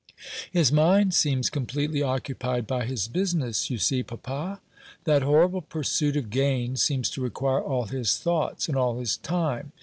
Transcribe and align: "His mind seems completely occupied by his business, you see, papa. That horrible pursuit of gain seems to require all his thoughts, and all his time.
"His 0.51 0.71
mind 0.71 1.13
seems 1.13 1.51
completely 1.51 2.01
occupied 2.01 2.65
by 2.65 2.87
his 2.87 3.07
business, 3.07 3.69
you 3.69 3.77
see, 3.77 4.01
papa. 4.01 4.59
That 5.03 5.21
horrible 5.21 5.61
pursuit 5.61 6.17
of 6.17 6.31
gain 6.31 6.75
seems 6.75 7.07
to 7.11 7.21
require 7.21 7.61
all 7.61 7.85
his 7.85 8.17
thoughts, 8.17 8.67
and 8.67 8.75
all 8.75 8.97
his 8.97 9.17
time. 9.17 9.73